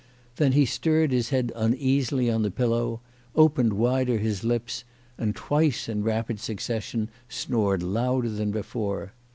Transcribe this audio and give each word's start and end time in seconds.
Then 0.37 0.53
he 0.53 0.65
stirred 0.65 1.11
his 1.11 1.29
head 1.29 1.51
uneasily 1.55 2.27
on 2.31 2.41
the 2.41 2.49
pillow, 2.49 3.01
opened 3.35 3.73
wider 3.73 4.17
his 4.17 4.43
lips, 4.43 4.83
and 5.15 5.35
twice 5.35 5.87
in 5.87 6.01
rapid 6.01 6.39
suc 6.39 6.59
cession 6.59 7.07
snored 7.29 7.83
louder 7.83 8.29
than 8.29 8.49
before. 8.49 9.13